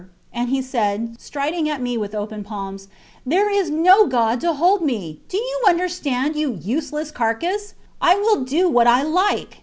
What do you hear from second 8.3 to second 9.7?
do what I like.